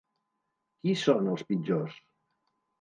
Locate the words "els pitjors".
1.35-2.03